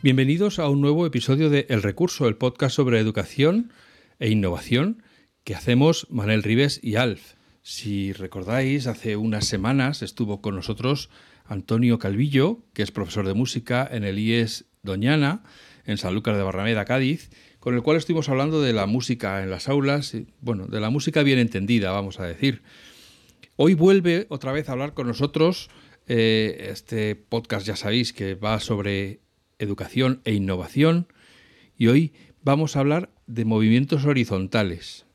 [0.00, 3.72] Bienvenidos a un nuevo episodio de El Recurso, el podcast sobre educación
[4.20, 5.02] e innovación
[5.42, 7.32] que hacemos Manel Rives y Alf.
[7.62, 11.10] Si recordáis, hace unas semanas estuvo con nosotros
[11.44, 15.42] Antonio Calvillo, que es profesor de música en el IES Doñana,
[15.84, 19.68] en Sanlúcar de Barrameda, Cádiz, con el cual estuvimos hablando de la música en las
[19.68, 22.62] aulas, bueno, de la música bien entendida, vamos a decir.
[23.56, 25.70] Hoy vuelve otra vez a hablar con nosotros
[26.06, 29.22] eh, este podcast, ya sabéis, que va sobre
[29.58, 31.08] educación e innovación.
[31.76, 35.06] Y hoy vamos a hablar de movimientos horizontales,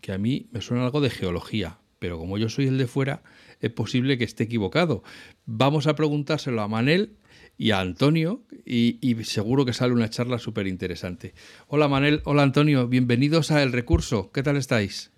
[0.00, 3.22] que a mí me suena algo de geología, pero como yo soy el de fuera,
[3.60, 5.02] es posible que esté equivocado.
[5.44, 7.16] Vamos a preguntárselo a Manel
[7.56, 11.34] y a Antonio y, seguro que sale una charla súper interesante.
[11.66, 14.30] Hola Manel, hola Antonio, bienvenidos a El Recurso.
[14.30, 15.10] ¿Qué tal estáis?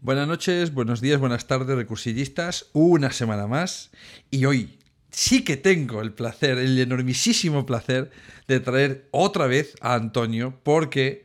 [0.00, 2.70] Buenas noches, buenos días, buenas tardes, recursillistas.
[2.72, 3.90] Una semana más
[4.30, 4.79] y hoy
[5.10, 8.10] sí que tengo el placer, el enormisísimo placer
[8.48, 11.24] de traer otra vez a Antonio, porque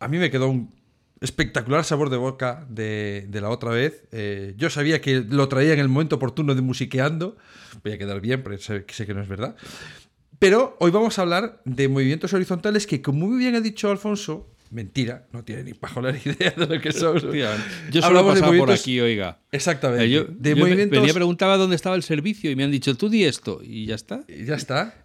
[0.00, 0.74] a mí me quedó un
[1.20, 4.04] espectacular sabor de boca de, la otra vez.
[4.12, 7.36] Eh, yo sabía que lo traía en el momento oportuno de musiqueando.
[7.84, 9.56] Voy a quedar bien, pero sé, sé que no es verdad.
[10.38, 14.48] Pero hoy vamos a hablar de movimientos horizontales que, como muy bien ha dicho Alfonso,
[14.72, 17.20] Mentira, no tiene ni pajola idea de lo que son.
[17.90, 19.38] yo solo he pasado por aquí, oiga.
[19.52, 20.06] Exactamente.
[20.06, 20.98] Eh, yo, de movimientos...
[20.98, 23.94] venía preguntaba dónde estaba el servicio y me han dicho, tú di esto y ya
[23.94, 24.24] está.
[24.26, 25.04] Y ya está.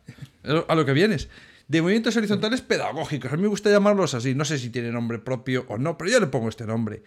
[0.69, 1.27] A lo que vienes.
[1.67, 3.33] De movimientos horizontales pedagógicos.
[3.33, 4.33] A mí me gusta llamarlos así.
[4.33, 7.03] No sé si tiene nombre propio o no, pero yo le pongo este nombre.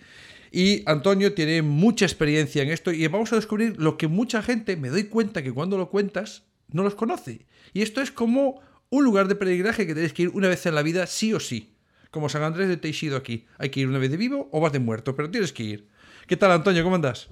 [0.52, 4.76] Y Antonio tiene mucha experiencia en esto y vamos a descubrir lo que mucha gente,
[4.76, 7.46] me doy cuenta que cuando lo cuentas, no los conoce.
[7.72, 8.60] Y esto es como
[8.90, 11.40] un lugar de peregrinaje que tenéis que ir una vez en la vida, sí o
[11.40, 11.70] sí
[12.10, 13.46] como San Andrés de Teixido aquí.
[13.58, 15.88] Hay que ir una vez de vivo o vas de muerto, pero tienes que ir.
[16.26, 16.82] ¿Qué tal, Antonio?
[16.84, 17.28] ¿Cómo andas?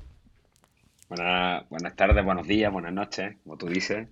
[1.08, 4.08] buenas tardes, buenos días, buenas noches, como tú dices.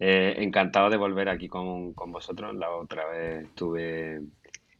[0.00, 2.54] Eh, encantado de volver aquí con, vosotros.
[2.54, 4.20] La otra vez estuve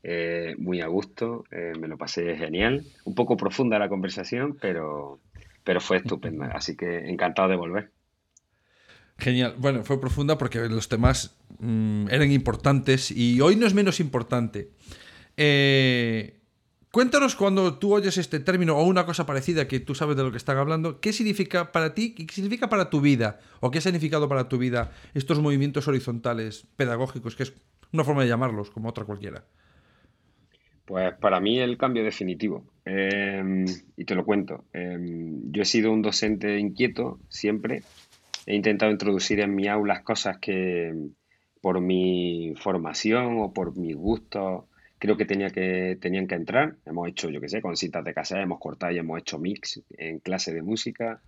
[0.03, 2.84] eh, muy a gusto, eh, me lo pasé genial.
[3.05, 5.19] Un poco profunda la conversación, pero,
[5.65, 6.47] pero fue estupenda.
[6.55, 7.91] Así que encantado de volver.
[9.19, 9.56] Genial.
[9.59, 14.71] Bueno, fue profunda porque los temas mm, eran importantes y hoy no es menos importante.
[15.41, 16.41] Eh,
[16.91, 20.32] cuéntanos cuando tú oyes este término o una cosa parecida que tú sabes de lo
[20.32, 23.38] que están hablando, ¿qué significa para ti y qué significa para tu vida?
[23.60, 27.54] ¿O qué ha significado para tu vida estos movimientos horizontales pedagógicos, que es
[27.93, 29.44] una forma de llamarlos, como otra cualquiera?
[30.84, 32.65] Pues para mí el cambio definitivo.
[32.84, 33.65] Em,
[33.97, 34.65] y te lo cuento.
[34.72, 37.82] Em, yo he sido un docente inquieto siempre.
[38.44, 40.93] He intentado introducir en mi aula cosas que
[41.60, 44.65] por mi formación o por mis gustos
[44.99, 46.77] creo que, tenía que tenían que entrar.
[46.85, 49.81] Hemos hecho, yo qué sé, con cintas de casa, hemos cortado y hemos hecho mix
[49.97, 51.21] en clase de música.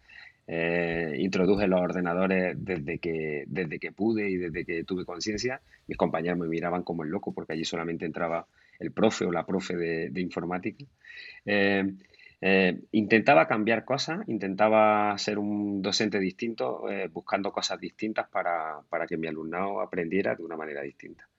[0.47, 5.61] Eh, introduje los ordenadores desde que, desde que pude y desde que tuve conciencia.
[5.87, 8.47] Mis compañeros me miraban como el loco porque allí solamente entraba
[8.79, 10.85] el profe o la profe de, informática.
[11.45, 11.85] Eh,
[12.41, 19.17] eh, intentaba cambiar cosas, intentaba ser un docente distinto, buscando cosas distintas para, para que
[19.17, 21.30] mi alumnado aprendiera de una manera distinta.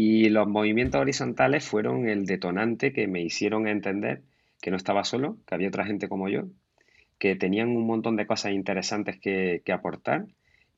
[0.00, 4.22] Y los movimientos horizontales fueron el detonante que me hicieron entender
[4.62, 6.44] que no estaba solo, que había otra gente como yo,
[7.18, 10.26] que tenían un montón de cosas interesantes que, aportar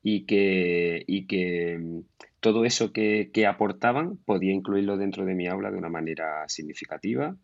[0.03, 2.01] y que, y que mm,
[2.41, 7.37] todo eso que, aportaban podía incluirlo dentro de mi aula de una manera significativa,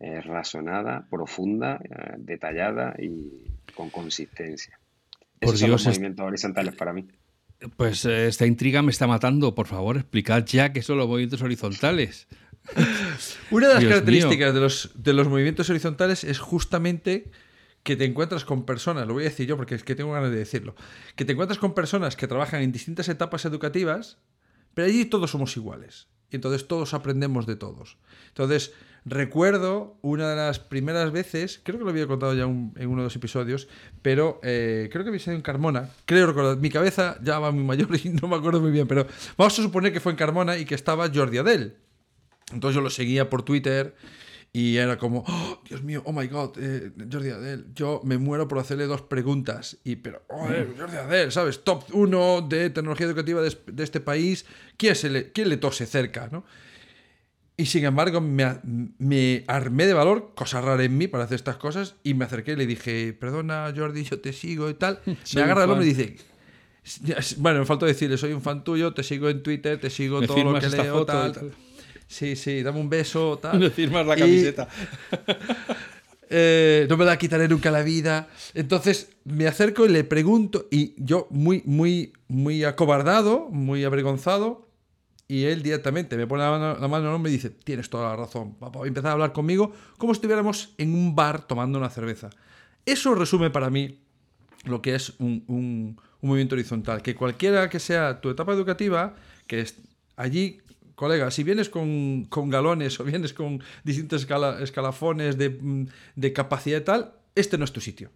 [0.00, 4.80] eh, razonada, profunda, eh, detallada y con consistencia.
[5.40, 7.06] Esos son los movimientos horizontales para mí.
[7.76, 9.54] Pues eh, esta intriga me está matando.
[9.54, 12.28] Por favor, explicad ya qué son los movimientos horizontales.
[13.50, 17.30] Una de las características de los, de los movimientos horizontales es justamente
[17.82, 20.30] que te encuentras con personas, lo voy a decir yo porque es que tengo ganas
[20.30, 20.74] de decirlo,
[21.16, 24.18] que te encuentras con personas que trabajan en distintas etapas educativas,
[24.74, 26.08] pero allí todos somos iguales.
[26.30, 27.96] Y entonces todos aprendemos de todos.
[28.28, 28.72] Entonces,
[29.04, 33.04] Recuerdo una de las primeras veces, creo que lo había contado ya en uno de
[33.04, 33.66] los episodios,
[34.02, 35.88] pero eh, creo que había sido en Carmona.
[36.04, 39.06] Creo recordar, mi cabeza ya va muy mayor y no me acuerdo muy bien, pero
[39.38, 41.76] vamos a suponer que fue en Carmona y que estaba Jordi Adel.
[42.52, 43.94] Entonces yo lo seguía por Twitter
[44.52, 48.48] Y era como, "Oh, Dios mío, oh my god, eh, Jordi Adel, yo me muero
[48.48, 49.76] por hacerle dos preguntas.
[49.84, 51.62] Y, pero, joder, Jordi Adel, ¿sabes?
[51.64, 54.46] Top 1 de tecnología educativa de, de este país,
[54.76, 56.44] ¿quién, se le, quién le tose cerca, no?
[57.58, 58.60] Y sin embargo, me,
[58.98, 62.52] me armé de valor, cosa rara en mí para hacer estas cosas, y me acerqué
[62.52, 65.00] y le dije, perdona Jordi, yo te sigo y tal.
[65.24, 66.16] Soy me agarra el hombre y dice,
[67.38, 70.26] bueno, me faltó decirle, soy un fan tuyo, te sigo en Twitter, te sigo ¿Me
[70.26, 71.50] todo lo que esta leo, foto tal, y tal?
[71.50, 71.67] tal.
[72.08, 73.58] Sí, sí, dame un beso, tal.
[73.60, 74.66] Me firmas la Y- camiseta.
[76.30, 78.28] eh, no me la quitaré nunca la vida.
[78.54, 84.66] Entonces me acerco y le pregunto, y yo muy, muy, muy acobardado, muy avergonzado,
[85.26, 87.90] y él directamente me pone la mano, la mano en el hombro y dice, tienes
[87.90, 91.46] toda la razón, papá, y empezar a hablar conmigo como si estuviéramos en un bar
[91.46, 92.30] tomando una cerveza.
[92.86, 94.00] Eso resume para mí
[94.64, 99.14] lo que es un, un- un movimiento horizontal, que cualquiera que sea tu etapa educativa,
[99.46, 99.76] que es
[100.16, 100.60] allí,
[100.98, 105.86] colega, si vienes con, con galones o vienes con distintos escala- escalafones de, mm,
[106.16, 108.10] de capacidad y tal, este no es tu sitio.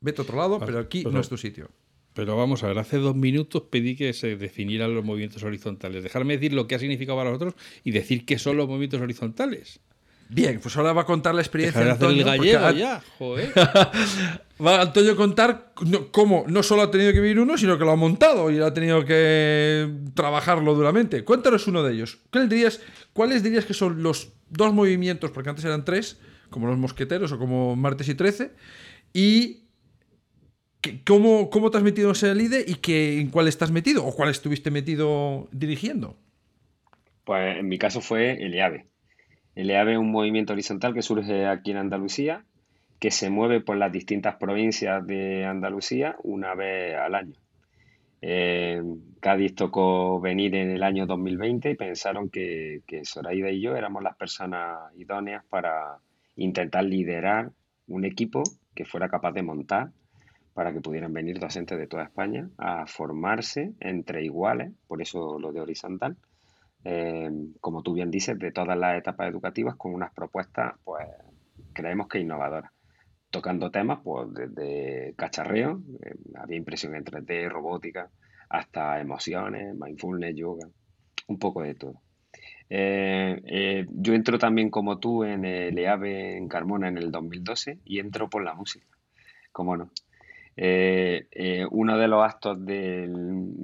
[0.00, 1.68] Vete a otro lado, Vale, pero aquí pero- no es tu sitio.
[2.14, 6.02] Pero vamos a ver, hace dos minutos pedí que se definieran los movimientos horizontales.
[6.02, 7.54] Dejarme decir lo que ha significado para vosotros
[7.84, 9.80] y decir qué son los movimientos horizontales.
[10.32, 13.52] Bien, pues ahora va a contar la experiencia de el Antonio, porque gallego ya, joder.
[14.64, 15.72] Va a Antonio a contar
[16.12, 18.72] cómo no solo ha tenido que vivir uno, sino que lo ha montado y ha
[18.72, 21.24] tenido que trabajarlo duramente.
[21.24, 22.20] Cuéntanos uno de ellos.
[22.30, 22.80] ¿Cuáles dirías,
[23.12, 27.38] ¿Cuáles dirías que son los dos movimientos, porque antes eran tres, como los mosqueteros o
[27.38, 28.52] como martes y 13,
[29.12, 29.64] y
[31.04, 34.14] cómo, cómo te has metido en ese LIDE y que, en cuál estás metido o
[34.14, 36.16] cuál estuviste metido dirigiendo?
[37.24, 38.91] Pues en mi caso fue el EAVE.
[39.54, 42.44] El EAVE es un movimiento horizontal que surge aquí en Andalucía,
[42.98, 47.34] que se mueve por las distintas provincias de Andalucía una vez al año.
[48.22, 48.80] Eh,
[49.20, 54.02] Cádiz tocó venir en el año 2020 y pensaron que, que Zoraida y yo éramos
[54.02, 55.98] las personas idóneas para
[56.36, 57.50] intentar liderar
[57.88, 58.42] un equipo
[58.74, 59.90] que fuera capaz de montar
[60.54, 65.52] para que pudieran venir docentes de toda España a formarse entre iguales, por eso lo
[65.52, 66.16] de horizontal,
[66.84, 67.30] eh,
[67.60, 71.06] como tú bien dices, de todas las etapas educativas con unas propuestas, pues
[71.72, 72.70] creemos que innovadoras,
[73.30, 78.10] tocando temas pues desde cacharreo, eh, había impresión en 3D, robótica,
[78.48, 80.68] hasta emociones, mindfulness, yoga,
[81.28, 82.02] un poco de todo.
[82.74, 87.80] Eh, eh, yo entro también como tú en el EAVE en Carmona en el 2012
[87.84, 88.86] y entro por la música,
[89.52, 89.90] cómo no.
[90.56, 93.12] Eh, uno de los actos del,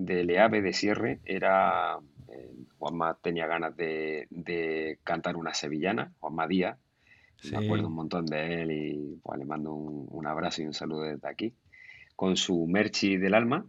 [0.05, 1.99] del EAVE de cierre era,
[2.78, 6.78] Juanma tenía ganas de, de cantar una sevillana, Juanma Díaz,
[7.40, 7.52] Sí.
[7.52, 10.75] me acuerdo un montón de él y pues, le mando un, un abrazo y un
[10.75, 11.54] saludo desde aquí,
[12.16, 13.64] con su Merchi del alma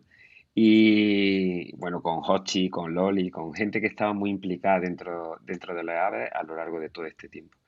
[0.56, 5.84] y bueno, con Hochi, con Loli, con gente que estaba muy implicada dentro, dentro de
[5.84, 7.59] la EAVE a lo largo de todo este tiempo.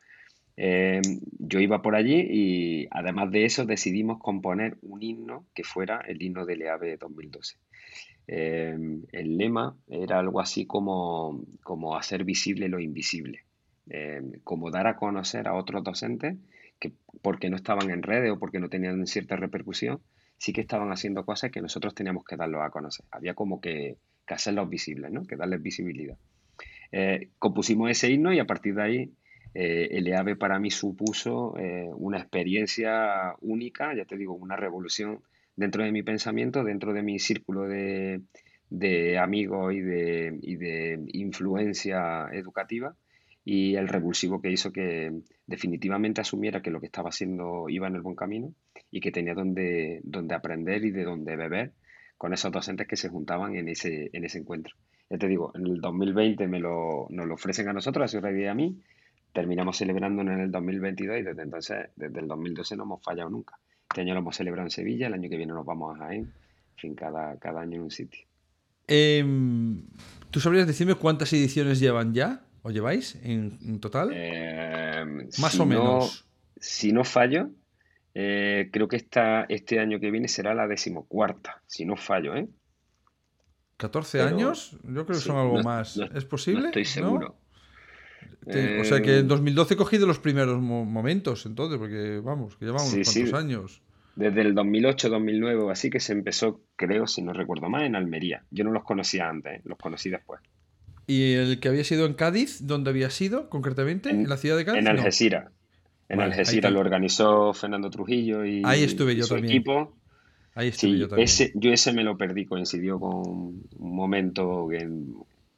[0.58, 1.02] Eh,
[1.40, 6.22] yo iba por allí y además de eso decidimos componer un himno que fuera el
[6.22, 7.58] himno del EAVE 2012.
[8.28, 8.78] Eh,
[9.12, 13.46] el lema era algo así como, como hacer visible lo invisible,
[13.90, 16.38] Eh, como dar a conocer a otros docentes
[16.80, 20.00] que porque no estaban en redes o porque no tenían cierta repercusión,
[20.38, 23.06] sí que estaban haciendo cosas que nosotros teníamos que darlos a conocer.
[23.12, 25.26] Había como que, hacerlos visibles, ¿no?
[25.26, 26.18] que darles visibilidad.
[27.38, 29.12] Compusimos ese himno y a partir de ahí
[29.54, 35.22] eh, el EAVE para mí supuso eh, una experiencia única, ya te digo, una revolución
[35.56, 38.22] dentro de mi pensamiento, dentro de mi círculo de,
[39.20, 42.96] amigos y de, influencia educativa
[43.44, 45.12] y el revulsivo que hizo que
[45.48, 48.54] definitivamente asumiera que lo que estaba haciendo iba en el buen camino
[48.90, 50.02] y que tenía donde,
[50.34, 51.74] aprender y de donde beber
[52.18, 54.76] con esos docentes que se juntaban en ese, en ese encuentro.
[55.10, 58.34] Ya te digo, en el 2020 me lo, nos lo ofrecen a nosotros, a Ciudad
[58.34, 58.80] y a mí,
[59.34, 63.58] terminamos celebrándolo en el 2022 y desde entonces, desde el 2012 no hemos fallado nunca.
[63.90, 66.22] Este año lo hemos celebrado en Sevilla, el año que viene nos vamos a Jaén,
[66.22, 68.26] en fin, cada, cada año en un sitio.
[68.88, 69.84] Em,
[70.32, 72.46] ¿Tú sabrías decirme cuántas ediciones llevan ya?
[72.64, 74.12] ¿O lleváis en, en total?
[74.14, 75.04] Eh,
[75.40, 76.26] Más si o no- menos.
[76.60, 77.50] si no fallo,
[78.14, 82.48] eh, creo que esta, este año que viene será la decimocuarta, si no fallo, ¿eh?
[83.80, 84.78] ¿14 pero- años?
[84.84, 85.98] Yo creo que sí, son algo no- más.
[85.98, 86.62] no- ¿Es posible?
[86.62, 87.36] No estoy seguro.
[88.80, 92.66] O sea que en 2012 cogí de los primeros mo- momentos, entonces, porque vamos, que
[92.66, 93.82] llevamos Sí, años.
[94.16, 97.96] Desde el 2008, 2009 o así que se empezó, creo, si no recuerdo mal, en
[97.96, 98.44] Almería.
[98.52, 99.62] Yo no los conocía antes, ¿eh?
[99.64, 100.42] los conocí después.
[101.08, 102.66] ¿Y el que había sido en Cádiz?
[102.68, 104.10] ¿Dónde había sido concretamente?
[104.10, 104.80] ¿En, En- la ciudad de Cádiz?
[104.80, 104.92] En No.
[104.92, 105.52] Algeciras.
[106.10, 109.56] En Vale, Algeciras lo organizó Fernando Trujillo y, Ahí estuve yo su también.
[109.56, 109.96] equipo.
[110.56, 111.26] Ahí estuve Sí, yo también.
[111.26, 115.14] ese, yo ese me lo perdí, coincidió con un momento que, en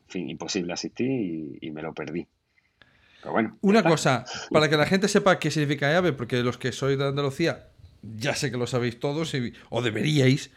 [0.08, 2.28] fin, imposible asistir y, y me lo perdí.
[3.24, 3.58] Pero bueno.
[3.62, 7.08] Una cosa, para que la gente sepa qué significa EAVE, porque los que sois de
[7.08, 7.70] Andalucía,
[8.02, 9.34] ya sé que lo sabéis todos,
[9.70, 10.52] o deberíais,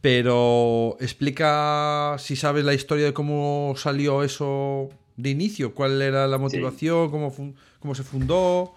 [0.00, 6.38] pero explica si sabes la historia de cómo salió eso de inicio, cuál era la
[6.38, 7.34] motivación, cómo,
[7.80, 8.74] cómo se fundó.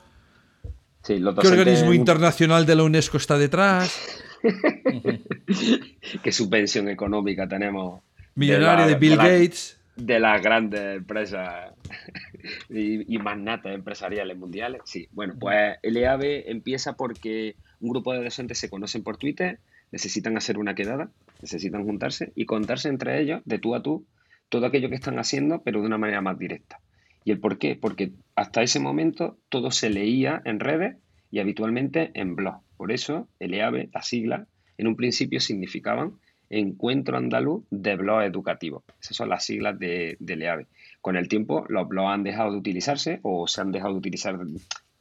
[1.05, 3.95] ¿Qué organismo internacional de la UNESCO está detrás?
[6.23, 8.01] ¿Qué subvención económica tenemos?
[8.35, 9.76] Millonario de, Bill Gates.
[9.97, 11.73] De las grandes empresas
[12.69, 14.81] y, magnates empresariales mundiales.
[14.85, 19.59] Sí, bueno, pues el EAVE empieza porque un grupo de docentes se conocen por Twitter,
[19.91, 21.09] necesitan hacer una quedada,
[21.41, 24.05] necesitan juntarse y contarse entre ellos, de tú a tú,
[24.49, 26.79] todo aquello que están haciendo, pero de una manera más directa.
[27.25, 27.75] ¿Y el por qué?
[27.75, 30.95] Porque hasta ese momento todo se leía en redes
[31.29, 32.61] y habitualmente en blog.
[32.77, 36.13] Por eso el EAVE, la sigla, en un principio significaban
[36.49, 38.83] Encuentro Andaluz de Blog Educativo.
[39.01, 40.67] Esas son las siglas de, del EAVE.
[41.01, 44.37] Con el tiempo los blogs han dejado de utilizarse o se han dejado de utilizar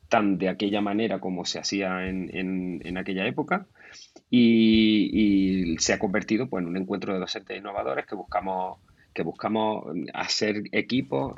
[0.09, 3.67] tan de aquella manera como se hacía en, aquella época
[4.31, 8.79] y, se ha convertido pues, en un encuentro de docentes innovadores que buscamos,
[9.13, 11.35] que buscamos hacer equipo,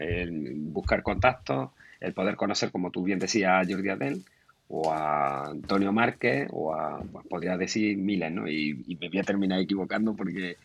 [0.55, 4.25] buscar contactos, el poder conocer, como tú bien decías, Jordi Adel
[4.69, 8.49] o a Antonio Márquez o a, pues, podría decir miles, ¿no?
[8.49, 10.57] Y, me voy a terminar equivocando porque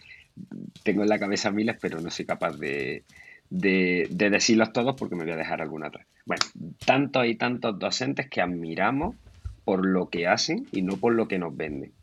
[0.83, 3.03] tengo en la cabeza miles, pero no soy capaz de,
[3.50, 6.05] de, decirlos todos porque me voy a dejar alguna atrás.
[6.25, 6.43] Bueno,
[6.86, 9.15] tantos y tantos docentes que admiramos
[9.63, 11.93] por lo que hacen y no por lo que nos venden,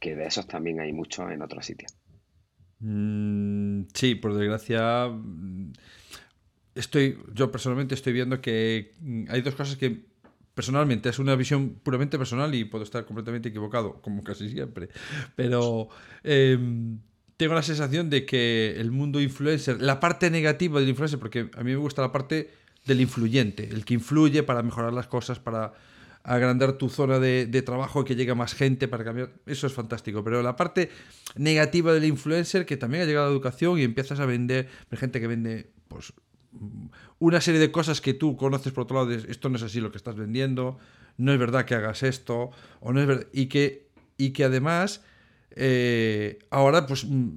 [0.00, 1.94] que de esos también hay muchos en otros sitios.
[2.80, 5.72] Mm, sí, por desgracia, mm,
[6.74, 10.13] estoy, yo personalmente estoy viendo que mm, hay dos cosas que
[10.54, 14.88] personalmente es una visión puramente personal y puedo estar completamente equivocado, como casi siempre,
[15.36, 15.88] pero...
[16.22, 16.98] Em,
[17.36, 21.64] tengo la sensación de que el mundo influencer, la parte negativa del influencer, porque a
[21.64, 22.50] mí me gusta la parte
[22.86, 25.72] del influyente, el que influye para mejorar las cosas, para
[26.22, 29.30] agrandar tu zona de, trabajo y que llegue más gente para cambiar.
[29.46, 30.24] Eso es fantástico.
[30.24, 30.90] Pero la parte
[31.36, 34.98] negativa del influencer, que también ha llegado a la educación y empiezas a vender, hay
[34.98, 36.12] gente que vende pues
[37.18, 39.90] una serie de cosas que tú conoces por otro lado, esto no es así lo
[39.90, 40.78] que estás vendiendo,
[41.16, 45.02] no es verdad que hagas esto, o no es verdad, y que, y que además
[45.56, 47.30] eh, ahora pues mm,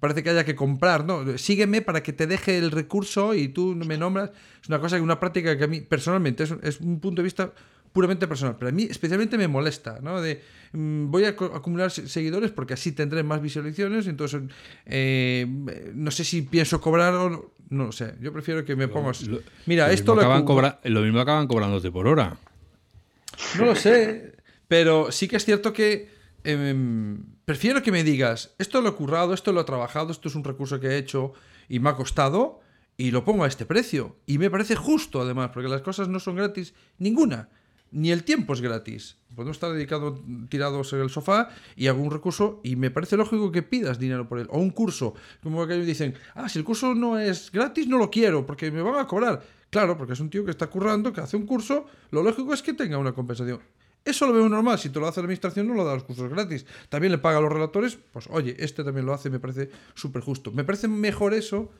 [0.00, 1.38] parece que haya que comprar, ¿no?
[1.38, 4.30] Sígueme para que te deje el recurso y tú me nombras.
[4.62, 7.52] Es una cosa, una práctica que a mí personalmente es, un punto de vista
[7.92, 10.20] puramente personal, pero a mí especialmente me molesta, ¿no?
[10.20, 10.42] De
[10.72, 14.42] mm, voy a acumular seguidores porque así tendré más visualizaciones, entonces
[14.86, 15.46] eh,
[15.94, 19.28] no sé si pienso cobrar o no, no sé, yo prefiero que me pongas...
[19.66, 20.44] Mira, esto lo, acaban
[20.84, 22.36] lo mismo acaban cobrándote por hora.
[23.58, 28.80] No lo sé, pero sí que es cierto que Em, prefiero que me digas, esto
[28.80, 31.32] lo he currado, esto lo he trabajado, esto es un recurso que he hecho
[31.68, 32.60] y me ha costado
[32.96, 34.16] y lo pongo a este precio.
[34.26, 37.48] Y me parece justo además, porque las cosas no son gratis ninguna.
[37.90, 39.16] Ni el tiempo es gratis.
[39.34, 43.50] Podemos estar dedicados, tirados en el sofá y hago un recurso y me parece lógico
[43.50, 44.46] que pidas dinero por él.
[44.50, 48.10] O un curso, como que dicen, ah, si el curso no es gratis, no lo
[48.10, 49.42] quiero, porque me van a cobrar.
[49.70, 52.62] Claro, porque es un tío que está currando, que hace un curso, lo lógico es
[52.62, 53.60] que tenga una compensación.
[54.04, 54.78] Eso lo veo normal.
[54.78, 56.64] Si te lo hace la administración, no lo da los cursos gratis.
[56.88, 57.98] También le paga a los relatores.
[58.12, 60.50] Pues oye, este también lo hace, me parece súper justo.
[60.50, 61.70] Me parece mejor eso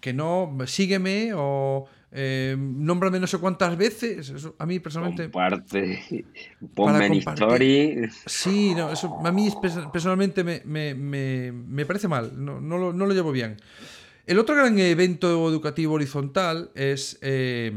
[0.00, 4.28] que no sígueme o eh, nómbrame no sé cuántas veces.
[4.28, 5.24] Eso, a mí personalmente.
[5.24, 6.24] Comparte.
[6.72, 8.08] Ponme en story.
[8.24, 9.52] Sí, no, eso a mí
[9.92, 12.32] personalmente me, me, me, me parece mal.
[12.36, 13.56] No, no, lo, no, lo, llevo bien.
[14.26, 17.72] El otro gran evento educativo horizontal es eh,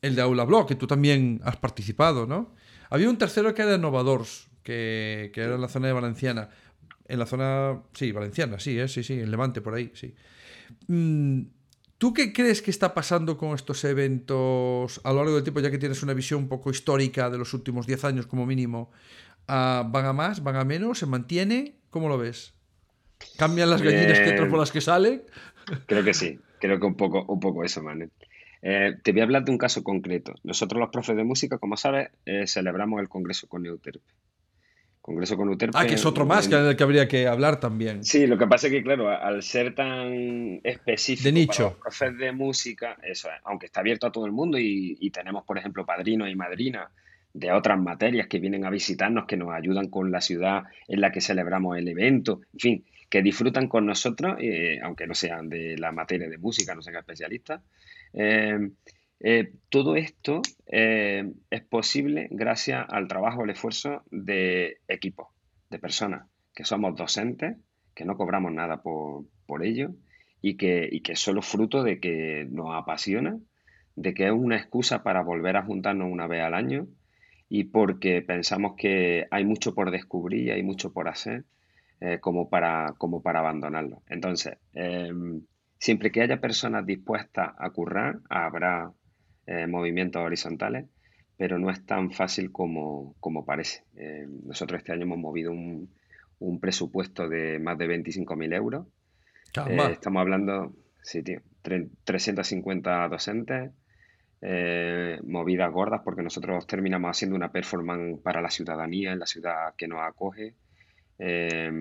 [0.00, 2.54] el de Aula Blog, que tú también has participado, ¿no?
[2.88, 6.48] Había un tercero que era Innovadors, que, que era en la zona de Valenciana.
[7.06, 8.88] En la zona, sí, valenciana, sí, ¿eh?
[8.88, 10.14] sí, sí, en Levante, por ahí, sí.
[10.88, 11.42] Mm,
[11.98, 15.70] ¿Tú qué crees que está pasando con estos eventos a lo largo del tiempo, ya
[15.70, 18.92] que tienes una visión un poco histórica de los últimos 10 años como mínimo?
[19.48, 20.44] Ah, ¿Van a más?
[20.44, 21.00] ¿Van a menos?
[21.00, 21.74] ¿Se mantiene?
[21.90, 22.54] ¿Cómo lo ves?
[23.36, 25.24] ¿Cambian las gallinas que por las que salen?
[25.86, 28.10] Creo que sí, creo que un poco, un poco eso, Manuel.
[28.62, 30.34] Eh, te voy a hablar de un caso concreto.
[30.44, 34.00] Nosotros los profes de música, como sabes, eh, celebramos el Congreso con Euterpe.
[35.08, 35.78] Congreso con Euterpe.
[35.78, 38.04] Ah, que es otro más que, que habría que hablar también.
[38.04, 41.56] Sí, lo que pasa es que, claro, al ser tan específico de nicho.
[41.56, 45.44] para los profes de música, eso aunque está abierto a todo el mundo y, tenemos,
[45.44, 46.90] por ejemplo, padrinos y madrinas
[47.32, 51.10] de otras materias que vienen a visitarnos, que nos ayudan con la ciudad en la
[51.10, 55.78] que celebramos el evento, en fin, que disfrutan con nosotros, eh, aunque no sean de
[55.78, 57.62] la materia de música, no sean especialistas,
[58.12, 58.58] eh,
[59.20, 65.28] eh, todo esto eh, es posible gracias al trabajo, el esfuerzo de equipos,
[65.70, 67.56] de personas, que somos docentes,
[67.94, 69.26] que no cobramos nada por,
[69.62, 69.90] ello
[70.40, 73.38] y que, y que es solo fruto de que nos apasiona,
[73.96, 76.86] de que es una excusa para volver a juntarnos una vez al año
[77.48, 81.44] y porque pensamos que hay mucho por descubrir y hay mucho por hacer
[82.00, 84.02] eh, como, para, como para abandonarlo.
[84.08, 85.42] Entonces, em,
[85.78, 88.92] siempre que haya personas dispuestas a currar, habrá
[89.48, 90.84] eh, movimientos horizontales,
[91.38, 93.82] pero no es tan fácil como, como parece.
[93.96, 95.88] Em, nosotros este año hemos movido un,
[96.38, 98.86] un presupuesto de más de 25.000 euros.
[99.66, 103.72] Eh, estamos hablando, sí, tío, 350 docentes,
[104.42, 109.74] eh, movidas gordas, porque nosotros terminamos haciendo una performance para la ciudadanía en la ciudad
[109.78, 110.54] que nos acoge.
[111.18, 111.72] Eh,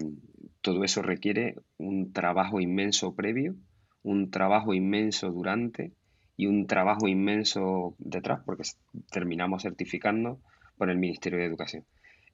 [0.61, 3.55] todo eso requiere un trabajo inmenso previo,
[4.03, 5.91] un trabajo inmenso durante
[6.37, 8.63] y un trabajo inmenso detrás, porque
[9.11, 10.39] terminamos certificando
[10.77, 11.83] por el Ministerio de Educación.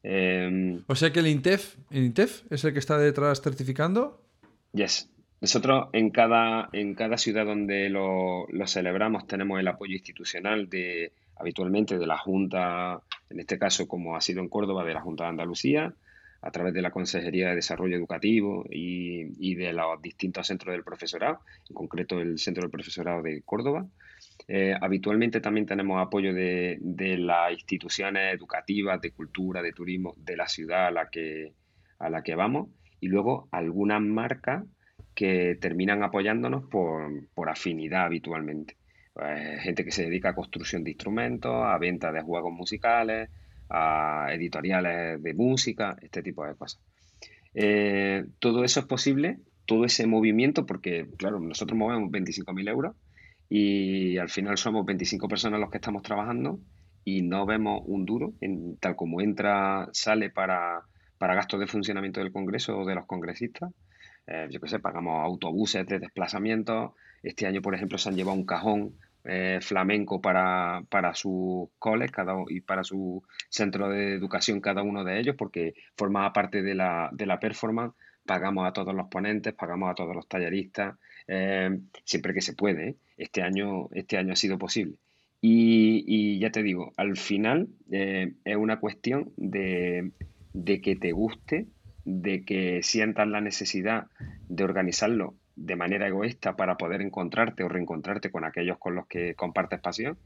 [0.03, 4.21] Eh, o sea que el INTEF, el INTEF es el que está detrás certificando.
[4.73, 5.09] Yes,
[5.43, 11.97] nosotros en cada, en cada ciudad donde lo, celebramos tenemos el apoyo institucional de habitualmente
[11.97, 15.31] de la Junta, en este caso como ha sido en Córdoba, de la Junta de
[15.31, 15.93] Andalucía,
[16.43, 21.39] a través de la Consejería de Desarrollo Educativo y, de los distintos centros del profesorado,
[21.69, 23.87] en concreto el Centro del Profesorado de Córdoba.
[24.47, 30.35] Eh, habitualmente también tenemos apoyo de, de, las instituciones educativas, de cultura, de turismo de
[30.35, 31.53] la ciudad a la que,
[31.99, 32.69] a la que vamos
[32.99, 34.63] y luego algunas marcas
[35.15, 38.77] que terminan apoyándonos por, afinidad habitualmente.
[39.13, 43.29] Pues, gente que se dedica a construcción de instrumentos, a venta de juegos musicales,
[43.69, 46.81] a editoriales de música, este tipo de cosas.
[47.53, 52.95] Eh, todo eso es posible, todo ese movimiento, porque, claro, nosotros movemos 25.000 euros
[53.49, 56.59] y al final somos 25 personas los que estamos trabajando
[57.05, 60.81] y no vemos un duro, en, tal como entra, sale para,
[61.17, 63.71] para gastos de funcionamiento del Congreso o de los congresistas
[64.27, 66.95] eh, yo qué sé, pagamos autobuses de desplazamiento.
[67.21, 72.11] Este año, por ejemplo, se han llevado un cajón eh, flamenco para, para sus coles
[72.11, 76.75] cada, y para su centro de educación cada uno de ellos, porque formaba parte de
[76.75, 77.93] la, de la performance.
[78.25, 80.95] Pagamos a todos los ponentes, pagamos a todos los talleristas,
[81.27, 82.95] eh, siempre que se puede.
[83.17, 84.95] Este año, este año ha sido posible.
[85.41, 90.11] Y, y ya te digo, al final es una cuestión de,
[90.53, 91.67] de que te guste
[92.05, 94.07] de que sientas la necesidad
[94.47, 99.35] de organizarlo de manera egoísta para poder encontrarte o reencontrarte con aquellos con los que
[99.35, 100.17] compartes pasión.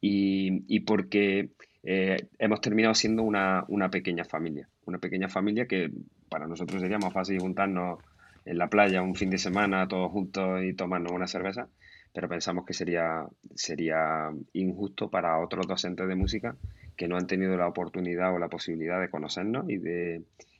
[0.00, 1.48] Y, porque
[1.82, 5.90] eh, hemos terminado siendo una, pequeña familia, una pequeña familia que
[6.28, 7.98] para nosotros sería más fácil juntarnos
[8.44, 11.68] en la playa un fin de semana todos juntos y tomarnos una cerveza,
[12.12, 16.56] pero pensamos que sería, sería injusto para otros docentes de música
[16.96, 19.80] que no han tenido la oportunidad o la posibilidad de conocernos y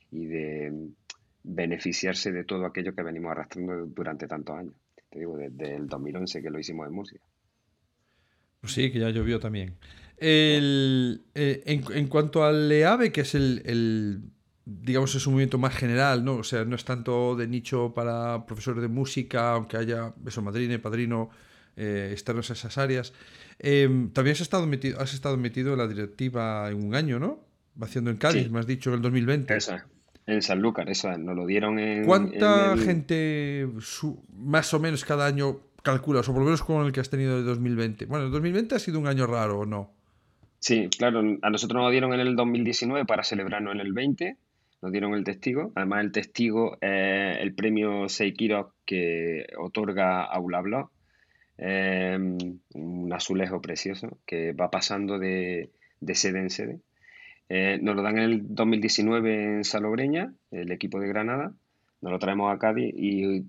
[0.09, 0.71] y de
[1.47, 4.73] beneficiarse de todo aquello que venimos arrastrando durante tantos años.
[5.09, 7.19] Te digo, desde el 2011 que lo hicimos en Murcia.
[8.59, 9.75] Pues sí, que ya llovió también.
[10.17, 14.21] El, eh, en, cuanto al EAVE, que es el,
[14.65, 16.37] digamos, es un movimiento más general, ¿no?
[16.37, 20.77] O sea, no es tanto de nicho para profesores de música, aunque haya eso, madrina
[20.81, 21.29] padrino
[21.77, 23.13] eh, externos a esas áreas.
[23.59, 27.45] Em, también has estado, metido, has estado metido en la directiva en un año, ¿no?
[27.79, 29.53] Haciendo en Cádiz, me has dicho, en el 2020.
[30.27, 32.05] En Sanlúcar, eso nos lo dieron en.
[32.05, 33.67] ¿Cuánta gente
[34.35, 37.37] más o menos cada año calculas, o por lo menos con el que has tenido
[37.37, 38.05] de 2020?
[38.07, 39.93] Bueno, el 2020 ha sido un año raro, ¿o no?
[40.59, 44.35] Sí, claro, a nosotros nos dieron en el 2019 para celebrarnos en el 20,
[44.81, 45.71] nos dieron el testigo.
[45.75, 50.89] Además, el testigo es el premio Seikiro que otorga Aula Blog,
[51.57, 52.17] eh,
[52.73, 55.69] un azulejo precioso que va pasando de,
[56.01, 56.79] de sede en sede.
[57.49, 61.53] Eh, nos lo dan en el 2019 en Salobreña, el equipo de Granada.
[62.01, 63.45] Nos lo traemos a Cádiz y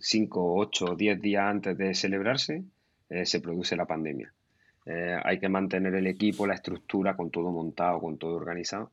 [0.00, 2.62] 5, 8, 10 días antes de celebrarse
[3.08, 4.32] eh, se produce la pandemia.
[4.84, 8.92] Eh, hay que mantener el equipo, la estructura, con todo montado, con todo organizado,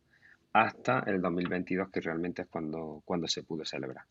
[0.54, 4.06] hasta el 2022, que realmente es cuando, cuando se pudo celebrar.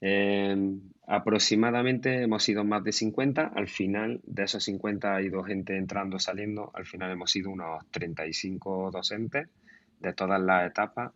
[0.00, 3.52] Em, aproximadamente hemos sido más de 50.
[3.54, 6.70] Al final de esos 50 ha ido gente entrando, saliendo.
[6.74, 9.48] Al final hemos sido unos 35 docentes
[10.00, 11.12] de todas las etapas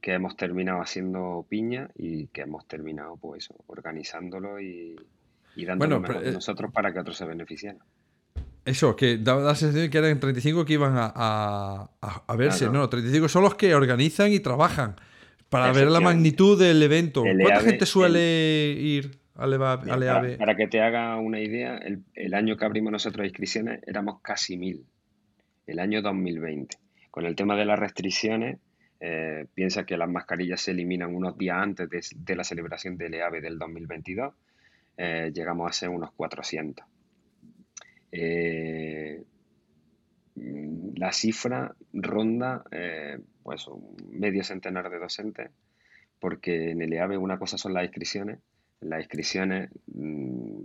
[0.00, 4.96] que hemos terminado haciendo piña y que hemos terminado pues organizándolo y,
[5.54, 7.78] y dándolo bueno, eh, nosotros para que otros se beneficien
[8.64, 12.88] Eso, que da la sensación que eran 35 que iban a, a, verse, ¿no?
[12.88, 14.96] 35 son los que organizan y trabajan.
[15.48, 17.22] Para ver la magnitud del evento.
[17.22, 20.36] ¿Cuánta gente suele ir al EAVE?
[20.38, 21.78] Para, que te haga una idea,
[22.14, 24.84] el, año que abrimos nosotros inscripciones éramos casi mil.
[25.66, 26.76] El año 2020.
[27.10, 28.58] Con el tema de las restricciones,
[29.00, 33.40] eh, piensa que las mascarillas se eliminan unos días antes de, la celebración del EAVE
[33.40, 34.34] del 2022.
[34.96, 36.84] Eh, llegamos a ser unos 400.
[38.12, 39.22] Eh,
[40.94, 42.64] la cifra ronda
[43.46, 45.50] pues un medio centenar de docentes,
[46.18, 48.40] porque en el EAVE una cosa son las inscripciones.
[48.80, 50.62] En las inscripciones mm,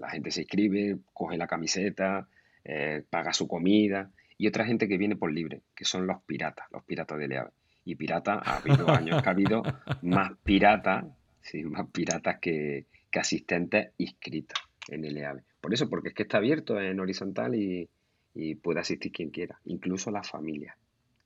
[0.00, 2.26] la gente se inscribe, coge la camiseta,
[2.64, 6.66] eh, paga su comida, y otra gente que viene por libre, que son los piratas,
[6.72, 7.50] los piratas del EAVE.
[7.84, 9.62] Y pirata, ha habido años que ha habido
[10.02, 11.04] más piratas,
[11.40, 15.42] sí, más piratas que, que asistentes inscritos en el EAVE.
[15.60, 17.88] Por eso, porque es que está abierto en horizontal y,
[18.34, 20.76] y puede asistir quien quiera, incluso las familias,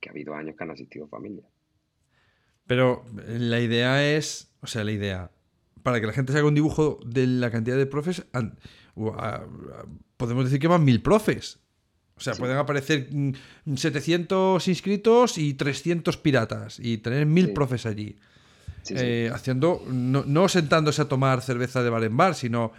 [0.01, 1.47] que ha habido años que han asistido familias.
[2.67, 5.31] Pero la idea es, o sea, la idea,
[5.83, 8.27] para que la gente se haga un dibujo de la cantidad de profes,
[10.17, 11.61] podemos decir que van mil profes.
[12.17, 13.09] O sea, pueden aparecer
[13.77, 18.17] 700 mm, inscritos y 300 piratas y tener mil profes allí.
[18.91, 22.73] Eh, haciendo, no, sentándose a tomar cerveza de bar en bar, sino.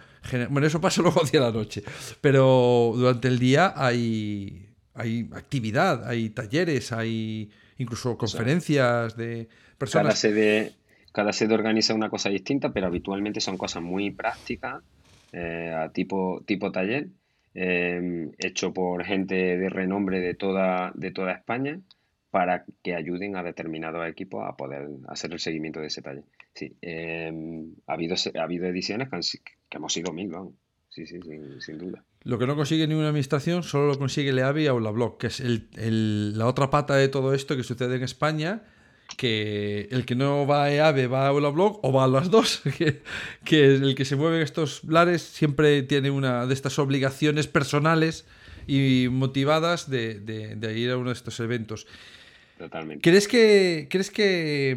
[0.50, 1.82] Bueno, eso pasa luego hacia la noche.
[2.20, 9.48] Pero durante el día hay, hay actividad, hay talleres, hay incluso conferencias de
[9.78, 10.06] personas.
[10.08, 10.72] Cada sede,
[11.12, 14.82] cada sede organiza una cosa distinta, pero habitualmente son cosas muy prácticas,
[15.32, 17.08] eh, a tipo, tipo taller,
[17.54, 21.80] eh, hecho por gente de renombre de toda, de toda España
[22.30, 26.24] para que ayuden a determinados equipos a poder hacer el seguimiento de ese taller.
[26.54, 30.54] Sí, em, ha, habido, ha habido ediciones que, hemos sido mil, vamos.
[30.88, 31.20] Sí, sí,
[31.60, 32.04] sin, duda.
[32.22, 36.36] Lo que no consigue ninguna administración solo lo consigue Leavi y Aulablog, que es el,
[36.36, 38.62] la otra pata de todo esto que sucede en España,
[39.16, 42.60] que el que no va a EAVE va a Aulablog o va a las dos,
[42.78, 43.02] que,
[43.44, 48.26] que el que se mueve en estos lares siempre tiene una de estas obligaciones personales
[48.66, 51.86] y motivadas de, de ir a uno de estos eventos.
[52.60, 53.00] Totalmente.
[53.00, 54.76] ¿Crees que, ¿Crees que...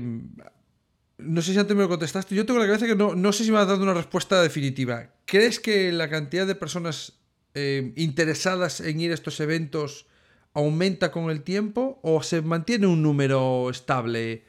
[1.18, 2.34] No sé si antes me lo contestaste.
[2.34, 5.10] Yo tengo la cabeza que no, no sé si me has dado una respuesta definitiva.
[5.26, 7.20] ¿Crees que la cantidad de personas
[7.54, 10.08] eh, interesadas en ir a estos eventos
[10.54, 14.44] aumenta con el tiempo o se mantiene un número estable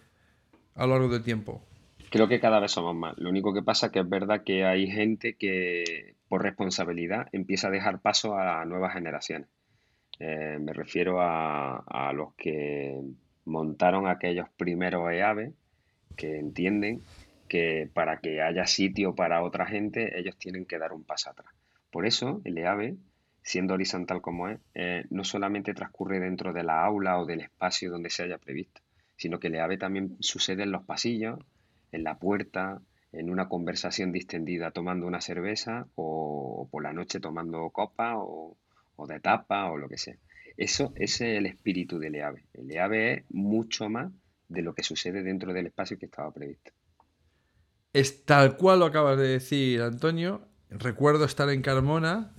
[0.75, 1.63] a lo largo del tiempo?
[2.11, 3.19] Creo que cada vez somos más.
[3.19, 7.69] Lo único que pasa es que es verdad que hay gente que por responsabilidad empieza
[7.69, 9.49] a dejar paso a nuevas generaciones.
[10.21, 13.01] Eh, me refiero a, a, los que
[13.45, 15.55] montaron aquellos primeros EAVE
[16.17, 17.03] que entienden
[17.49, 21.53] que para que haya sitio para otra gente, ellos tienen que dar un paso atrás.
[21.95, 22.97] Por eso, el EAVE,
[23.45, 27.89] siendo horizontal como es, eh, no solamente transcurre dentro de la aula o del espacio
[27.89, 28.81] donde se haya previsto,
[29.17, 31.39] sino que el EAVE también sucede en los pasillos,
[31.93, 37.71] en la puerta, en una conversación distendida tomando una cerveza o, por la noche tomando
[37.71, 38.57] copa o,
[39.07, 40.17] de tapa o lo que sea.
[40.57, 42.45] Eso, ese es el espíritu del EAVE.
[42.55, 44.11] El EAVE es mucho más
[44.49, 46.73] de lo que sucede dentro del espacio que estaba previsto.
[47.93, 50.49] Es tal cual lo acabas de decir, Antonio.
[50.79, 52.33] Recuerdo estar en Carmona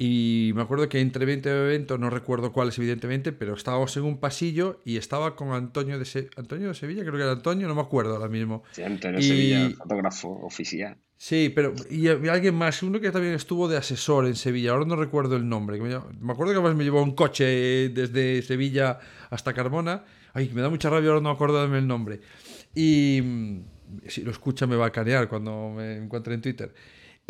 [0.00, 4.18] y me acuerdo que entre 20 eventos, no recuerdo cuáles evidentemente, pero estábamos en un
[4.18, 7.80] pasillo y estaba con Antonio de, Antonio de Sevilla, creo que era Antonio, no me
[7.80, 8.62] acuerdo ahora mismo.
[8.70, 10.96] Sí, Antonio de Sevilla, fotógrafo oficial.
[11.16, 14.94] Sí, pero y, alguien más, uno que también estuvo de asesor en Sevilla, ahora no
[14.94, 15.80] recuerdo el nombre.
[15.80, 15.92] Me,
[16.32, 20.04] acuerdo que además me llevó un coche desde Sevilla hasta Carmona.
[20.32, 22.20] Ay, me da mucha rabia, ahora no me acuerdo el nombre.
[22.72, 23.60] Y mm,
[24.06, 26.72] si lo escucha me va a canear cuando me encuentre en Twitter.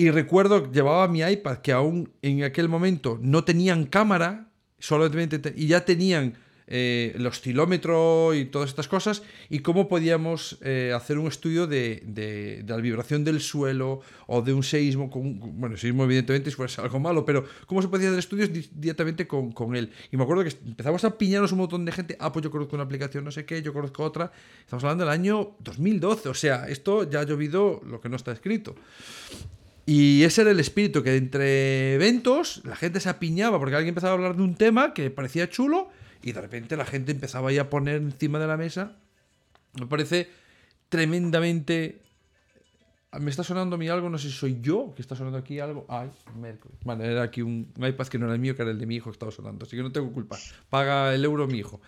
[0.00, 5.66] Y recuerdo, llevaba mi iPad que aún en aquel momento no tenían cámara, solamente y
[5.66, 11.26] ya tenían eh, el oscilómetro y todas estas cosas, y cómo podíamos eh, hacer un
[11.26, 16.56] estudio de, la vibración del suelo o de un seísmo, con, bueno, seísmo evidentemente si
[16.56, 19.90] fuese algo malo, pero cómo se podía hacer estudios directamente con, con, él.
[20.12, 22.76] Y me acuerdo que empezamos a piñarnos un montón de gente, ah, pues yo conozco
[22.76, 24.30] una aplicación, no sé qué, yo conozco otra,
[24.60, 28.30] estamos hablando del año 2012, o sea, esto ya ha llovido lo que no está
[28.30, 28.76] escrito.
[29.90, 34.10] Y ese era el espíritu, que entre eventos la gente se apiñaba porque alguien empezaba
[34.10, 35.88] a hablar de un tema que parecía chulo
[36.22, 38.98] y de repente la gente empezaba ya a poner encima de la mesa.
[39.80, 40.28] Me parece
[40.90, 42.02] tremendamente...
[43.18, 45.58] Me está sonando a mí algo, no sé si soy yo que está sonando aquí
[45.58, 45.86] algo.
[45.88, 46.10] Ay,
[46.84, 48.96] Vale, era aquí un, iPad que no era el mío, que era el de mi
[48.96, 50.36] hijo que estaba sonando, así que no tengo culpa.
[50.68, 51.80] Paga el euro mi hijo.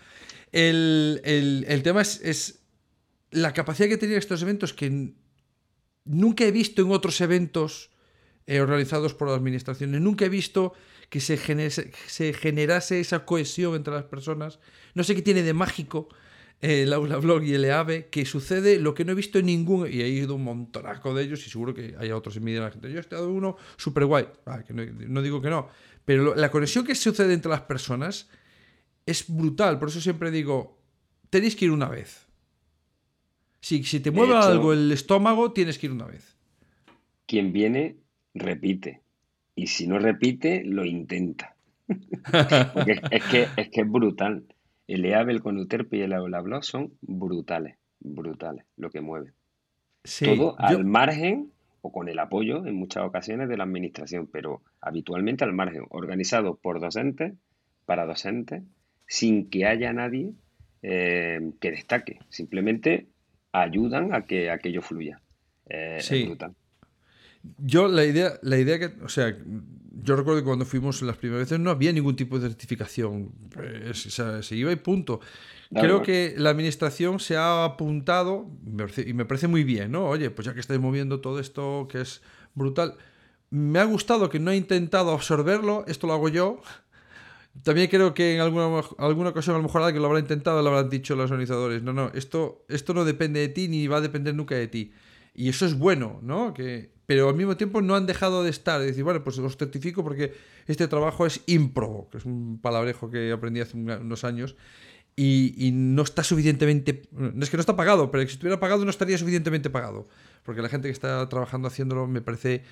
[0.53, 2.63] El, el tema es, es
[3.31, 5.13] la capacidad que tenía estos eventos que
[6.05, 7.91] nunca he visto en otros eventos
[8.47, 10.73] eh, organizados por las administraciones, nunca he visto
[11.09, 11.39] que se,
[11.71, 14.61] se generase esa cohesión entre las personas.
[14.95, 16.09] No sé qué tiene de mágico
[16.61, 19.47] eh, el Aula Blog y el EAVE, que sucede lo que no he visto en
[19.47, 22.61] ningún, y he ido un montonaco de ellos y seguro que hay otros en de
[22.61, 22.91] la gente.
[22.91, 25.69] Yo he estado uno súper guay, ah, no, digo que no,
[26.05, 28.29] pero la conexión que sucede entre las personas
[29.07, 30.79] es brutal, por eso siempre digo,
[31.31, 32.27] tenéis que ir una vez.
[33.61, 36.37] Si, si te mueve algo el estómago, tienes que ir una vez.
[37.27, 37.97] Quien viene,
[38.35, 39.01] repite.
[39.55, 41.57] Y si no repite, lo intenta.
[42.75, 44.45] Porque es que, es que es brutal.
[44.87, 49.33] El EAB, el Conuterpe y el Aula son brutales, brutales lo que mueve.
[50.25, 55.45] Todo al margen o con el apoyo en muchas ocasiones de la administración, pero habitualmente
[55.45, 57.35] al margen, organizado por docentes,
[57.85, 58.63] para docentes,
[59.07, 60.33] sin que haya nadie
[60.83, 62.19] eh, que destaque.
[62.29, 63.07] Simplemente
[63.53, 65.21] ayudan a que aquello fluya.
[65.69, 66.37] Eh, sí.
[67.59, 69.35] Yo la idea, la idea que, o sea,
[70.03, 73.33] yo recuerdo que cuando fuimos las primeras veces no había ningún tipo de certificación,
[73.93, 75.21] se iba y punto.
[75.73, 78.51] Creo que la administración se ha apuntado,
[79.07, 80.07] y me parece muy bien, ¿no?
[80.07, 82.23] Oye, pues ya que estáis moviendo todo esto que es
[82.55, 82.97] brutal,
[83.51, 86.61] me ha gustado que no he intentado absorberlo, esto lo hago yo.
[87.63, 90.69] También creo que en alguna, alguna ocasión a lo mejor alguien lo habrá intentado, lo
[90.71, 91.83] habrán dicho los organizadores.
[91.83, 94.93] No, no, esto, esto no depende de ti ni va a depender nunca de ti.
[95.35, 96.55] Y eso es bueno, ¿no?
[96.55, 98.81] Que, pero al mismo tiempo no han dejado de estar.
[98.81, 100.33] De decir, bueno, pues los certifico porque
[100.67, 104.57] este trabajo es improbo, que es un palabrejo que aprendí hace unos años.
[105.17, 107.03] Y, no está suficientemente.
[107.11, 110.09] No es que no está pagado, pero si estuviera pagado no estaría suficientemente pagado.
[110.45, 112.63] Porque la gente que está trabajando haciéndolo me parece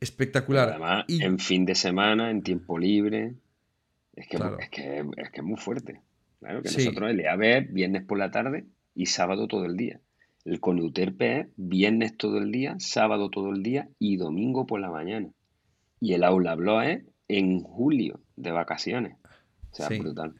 [0.00, 0.70] espectacular.
[0.70, 3.34] además, en fin de semana, en tiempo libre.
[4.14, 4.68] Es que, es,
[5.30, 6.00] que, es, muy fuerte.
[6.40, 10.00] Claro que nosotros el EAB viernes por la tarde y sábado todo el día.
[10.44, 14.90] El Conuterpe es viernes todo el día, sábado todo el día y domingo por la
[14.90, 15.30] mañana.
[16.00, 19.16] Y el Aula Blo es en julio de vacaciones.
[19.70, 20.34] O sea, brutal.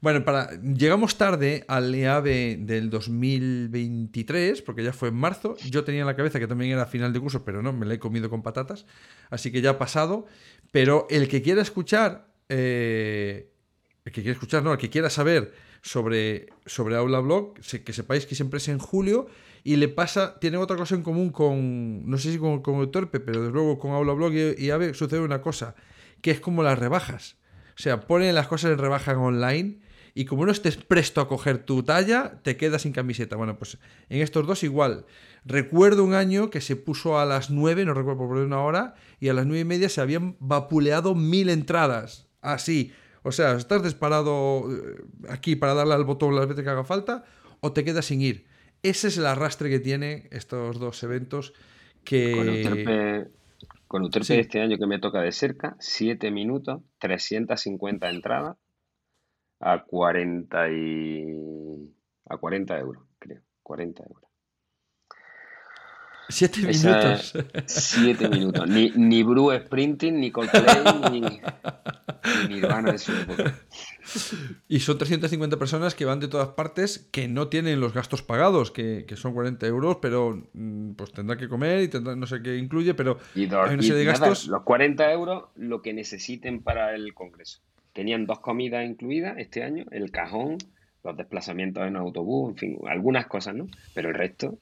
[0.00, 5.56] Bueno, para, llegamos tarde al EAB del 2023, porque ya fue en marzo.
[5.68, 7.94] Yo tenía en la cabeza que también era final de curso, pero no, me la
[7.94, 8.86] he comido con patatas.
[9.30, 10.26] Así que ya ha pasado.
[10.70, 13.50] Pero el que quiera escuchar, eh,
[14.04, 18.26] el que quiera escuchar, no, el que quiera saber sobre, sobre Aula Blog, que sepáis
[18.26, 19.26] que siempre es en julio
[19.64, 22.90] y le pasa, tiene otra cosa en común con, no sé si con, con el
[22.90, 25.74] Torpe, pero desde luego con Aula Blog y, y AVE sucede una cosa,
[26.22, 27.36] que es como las rebajas.
[27.76, 29.80] O sea, ponen las cosas en rebaja online
[30.14, 33.36] y como no estés presto a coger tu talla, te quedas sin camiseta.
[33.36, 35.06] Bueno, pues en estos dos igual.
[35.44, 39.28] Recuerdo un año que se puso a las 9, no recuerdo por una hora, y
[39.28, 42.27] a las nueve y media se habían vapuleado mil entradas.
[42.52, 42.92] Así.
[43.22, 47.24] O sea, estás disparado eh, aquí para darle al botón las veces que haga falta
[47.60, 48.46] o te quedas sin ir.
[48.82, 51.52] Ese es el arrastre que tienen estos dos eventos
[52.04, 52.32] que...
[53.86, 58.56] Con Uterpe, este año que me toca de cerca, 7 minutos, 350 entradas
[59.60, 61.90] a 40 y...
[62.26, 63.42] a 40 euros, creo.
[63.62, 64.27] 40 euros.
[66.28, 67.32] Siete minutos.
[67.66, 68.68] Siete minutos.
[68.68, 71.40] Ni, ni Bru Sprinting, ni Coldplay, ni, ni
[72.48, 73.52] Nirvana de
[74.68, 78.70] Y son 350 personas que van de todas partes que no tienen los gastos pagados,
[78.70, 82.42] que, que son 40 euros, pero mm, pues tendrá que comer y tendrá no sé
[82.42, 84.46] qué incluye, pero y hay una serie de gastos.
[84.48, 87.60] los 40 euros, lo que necesiten para el congreso.
[87.92, 90.58] Tenían dos comidas incluidas este año, el cajón,
[91.02, 93.66] los desplazamientos en autobús, en fin, algunas cosas, ¿no?
[93.94, 94.58] Pero el resto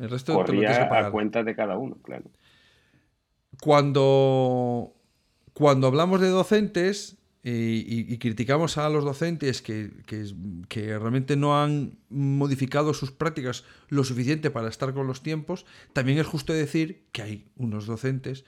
[0.00, 2.24] el resto Corría a cuenta de cada uno, claro.
[3.60, 4.94] Cuando,
[5.52, 9.90] cuando hablamos de docentes y, criticamos a los docentes que,
[10.74, 16.26] realmente no han modificado sus prácticas lo suficiente para estar con los tiempos, también es
[16.26, 18.44] justo decir que hay unos docentes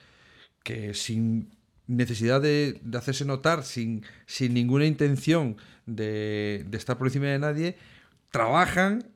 [0.62, 1.50] que sin
[1.86, 7.76] necesidad de, hacerse notar, sin, sin ninguna intención de, de estar por encima de nadie,
[8.30, 9.11] trabajan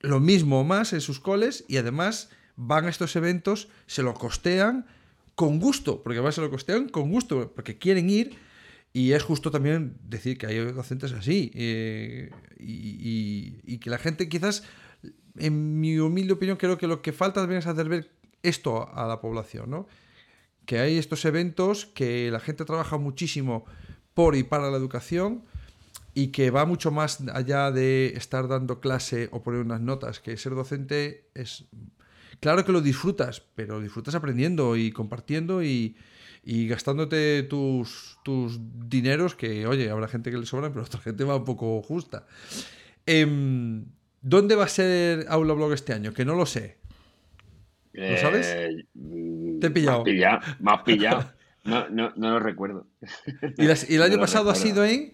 [0.00, 4.14] lo mismo o más en sus coles y además van a estos eventos, se lo
[4.14, 4.86] costean
[5.34, 8.36] con gusto, porque además se lo costean con gusto, porque quieren ir
[8.92, 14.64] y es justo también decir que hay docentes así eh, y, que la gente quizás,
[15.36, 18.10] en mi humilde opinión, creo que lo que falta también es hacer ver
[18.42, 19.86] esto a la población, ¿no?
[20.66, 23.64] Que hay estos eventos que la gente trabaja muchísimo
[24.12, 25.44] por y para la educación,
[26.14, 30.36] y que va mucho más allá de estar dando clase o poner unas notas, que
[30.36, 31.64] ser docente es...
[32.40, 35.96] Claro que lo disfrutas, pero disfrutas aprendiendo y compartiendo y,
[36.44, 41.36] gastándote tus, tus dineros, que oye, habrá gente que le sobran, pero otra gente va
[41.36, 42.26] un poco justa.
[43.04, 43.84] Em,
[44.22, 46.12] ¿Dónde va a ser Aula Blog este año?
[46.14, 46.78] Que no lo sé.
[47.92, 48.46] ¿Lo sabes?
[48.54, 48.86] Eh,
[49.60, 50.04] Te he pillado.
[50.04, 51.32] Me has pillado.
[51.62, 52.86] No, no, no, lo recuerdo.
[53.58, 55.12] ¿Y, el año pasado ha sido en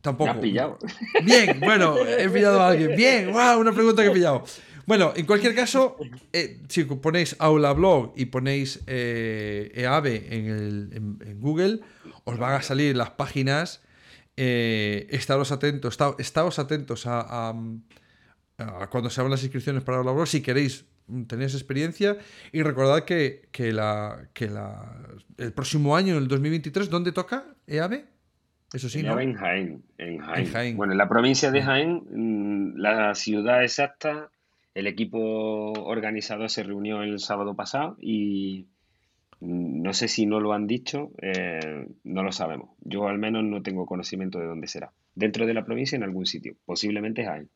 [0.00, 0.30] Tampoco.
[0.30, 0.78] has pillado?
[1.24, 2.96] Bien, bueno, he pillado a alguien.
[2.96, 4.44] Bien, wow, una pregunta que he pillado.
[4.88, 5.96] Bueno, en cualquier caso,
[6.32, 11.80] eh, si ponéis Aula Blog y ponéis eh, EAVE en, Google,
[12.24, 13.82] os van a salir las páginas.
[14.34, 17.54] Eh, estaros atentos, estaos atentos a,
[18.88, 20.86] cuando se abran las inscripciones para Aula Blog si queréis
[21.26, 22.16] tenéis experiencia
[22.52, 24.96] y recordad que, que, la, que la,
[25.36, 28.06] el próximo año, el 2023, ¿dónde toca EAVE?
[28.72, 29.18] Eso sí, ¿no?
[29.18, 30.76] En Jaén, en Jaén.
[30.76, 34.30] Bueno, en la provincia de Jaén, mm, la ciudad exacta,
[34.74, 38.66] el equipo organizador se reunió el sábado pasado y
[39.40, 42.70] mm, no sé si no lo han dicho, eh, no lo sabemos.
[42.80, 44.92] Yo al menos no tengo conocimiento de dónde será.
[45.14, 47.48] Dentro de la provincia, en algún sitio, posiblemente Jaén.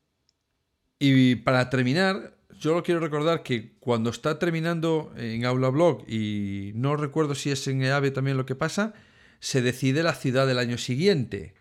[0.98, 6.72] Y para terminar, yo lo quiero recordar que cuando está terminando en Aula Blog, y
[6.74, 8.94] no recuerdo si es en EAVE también lo que pasa,
[9.42, 11.54] se decide la ciudad del año siguiente.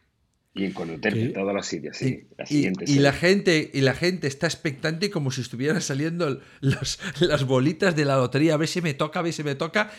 [0.53, 2.27] Y en Conuterpe, todos los sitios, sí.
[2.49, 8.05] y, la gente, y la gente está expectante como si estuvieran saliendo las bolitas de
[8.05, 8.53] la lotería.
[8.53, 9.89] A ver si me toca, a ver si me toca.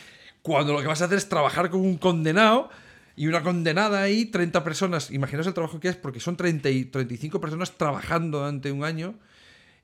[0.43, 2.71] Cuando lo que vas a hacer es trabajar con un condenado
[3.17, 5.11] y una condenada ahí, 30 personas.
[5.11, 9.19] Imaginaos el trabajo que es, porque son 30 y 35 personas trabajando durante un año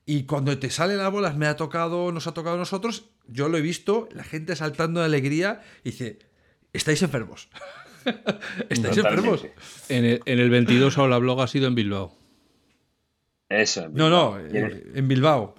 [0.07, 3.49] y cuando te sale la bola, me ha tocado, nos ha tocado a nosotros, yo
[3.49, 6.19] lo he visto, la gente saltando de alegría y dice,
[6.73, 7.49] estáis enfermos.
[8.69, 9.47] estáis enfermos.
[9.89, 12.17] En el, en el 22 la blog ha sido en Bilbao.
[13.49, 13.89] Eso.
[13.91, 15.55] No, no, en, Bilbao.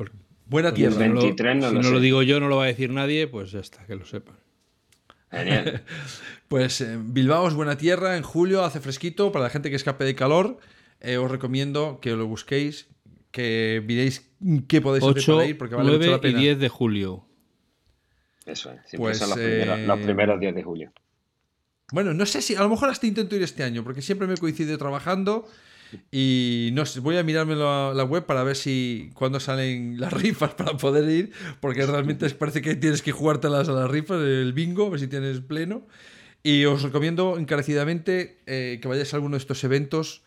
[0.46, 0.96] Buena tierra.
[0.96, 3.96] si no, lo, digo yo, no lo va a decir nadie, pues ya está, que
[3.96, 4.36] lo sepan.
[5.32, 5.84] Genial.
[6.48, 10.04] pues eh, Bilbao es buena tierra, en julio hace fresquito, para la gente que escape
[10.04, 10.58] de calor,
[11.02, 12.88] eh, os recomiendo que lo busquéis,
[13.32, 14.32] que miréis
[14.68, 16.40] qué podéis hacer para ir porque vale 9 mucho la pena.
[16.40, 17.26] y 10 de julio.
[18.46, 20.92] Eso es, pues, son los, primeros, los, primeros, 10 de julio.
[21.92, 24.38] Bueno, no sé si, a lo mejor hasta intento ir este año, porque siempre me
[24.38, 25.48] coincide trabajando
[26.12, 30.14] y no sé, voy a mirarme la, la web para ver si cuándo salen las
[30.14, 34.54] rifas para poder ir, porque realmente parece que tienes que jugártelas a las rifas, el
[34.54, 35.88] bingo, a ver si tienes pleno.
[36.42, 40.22] Y os recomiendo encarecidamente eh, que vayáis a alguno de estos eventos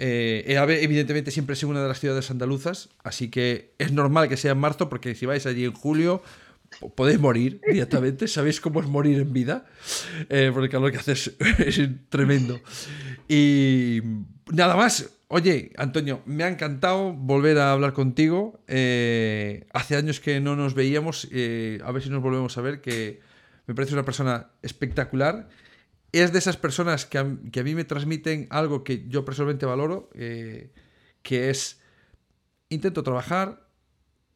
[0.00, 0.44] eh,
[0.80, 4.58] evidentemente, siempre es una de las ciudades andaluzas, así que es normal que sea en
[4.58, 6.22] marzo, porque si vais allí en julio,
[6.94, 8.28] podéis morir directamente.
[8.28, 9.66] Sabéis cómo es morir en vida,
[10.28, 11.12] eh, porque el calor que hace
[11.58, 12.60] es, tremendo.
[13.28, 14.00] Y
[14.52, 15.10] nada más.
[15.30, 18.62] Oye, Antonio, me ha encantado volver a hablar contigo.
[18.66, 21.28] Eh, hace años que no nos veíamos.
[21.30, 23.20] Eh, a ver si nos volvemos a ver, que
[23.66, 25.48] me parece una persona espectacular
[26.12, 31.50] es de esas personas que a, mí me transmiten algo que yo personalmente valoro, que
[31.50, 31.82] es,
[32.70, 33.67] intento trabajar,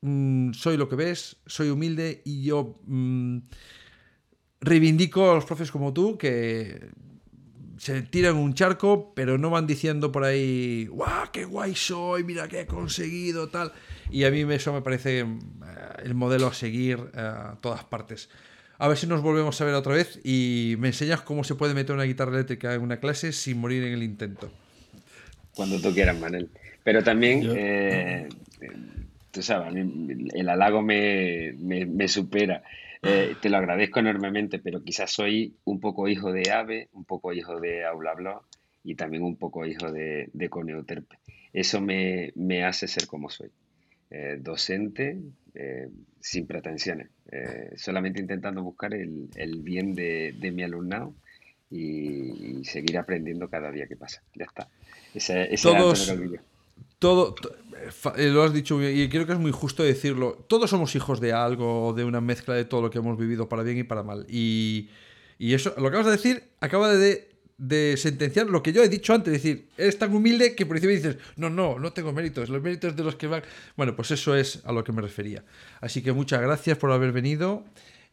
[0.03, 3.39] mm, soy lo que ves, soy humilde y yo mm,
[4.61, 6.91] reivindico a los profes como tú que
[7.83, 12.23] se tiran un charco, pero no van diciendo por ahí, ¡guau, qué guay soy!
[12.23, 13.73] Mira qué he conseguido, tal.
[14.09, 15.27] Y a mí eso me parece eh,
[16.05, 18.29] el modelo a seguir eh, a todas partes.
[18.79, 21.75] A ver si nos volvemos a ver otra vez y me enseñas cómo se puede
[21.75, 24.53] meter una guitarra eléctrica en una clase sin morir en el intento.
[25.55, 26.51] Cuando tú quieras, Manel.
[26.85, 28.29] Pero también, eh,
[29.33, 32.63] tú sabes, el halago me, supera.
[33.03, 37.33] Eh, te lo agradezco enormemente, pero quizás soy un poco hijo de Ave, un poco
[37.33, 38.45] hijo de Aula Blog
[38.85, 41.19] y también un poco hijo de, de Coneuterpe.
[41.53, 42.33] Eso me,
[42.65, 43.51] hace ser como soy.
[44.11, 45.19] Eh, docente,
[46.23, 49.29] sin pretensiones, eh, solamente intentando buscar el,
[49.63, 51.15] bien de, mi alumnado
[51.71, 54.23] y, seguir aprendiendo cada día que pasa.
[54.35, 54.69] Ya está.
[55.15, 56.15] Ese, Todos,
[57.03, 57.35] todo,
[58.17, 60.43] eh, lo has dicho y creo que es muy justo decirlo.
[60.49, 63.63] Todos somos hijos de algo, de una mezcla de todo lo que hemos vivido para
[63.63, 64.25] bien y para mal.
[64.31, 64.89] Y,
[65.39, 68.89] y eso, lo que acabas de decir, acaba de de sentenciar lo que yo he
[68.89, 72.13] dicho antes, es decir, eres tan humilde que por encima dices, no, no, no tengo
[72.13, 73.43] méritos, los méritos de los que van...
[73.77, 75.45] Bueno, pues eso es a lo que me refería.
[75.81, 77.65] Así que muchas gracias por haber venido,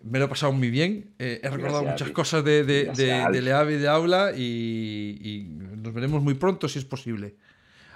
[0.04, 3.73] me lo he pasado muy bien, eh, he recordado muchas cosas de, de, de, Leave
[3.73, 5.47] y de Aula y,
[5.78, 7.36] nos veremos muy pronto si es posible.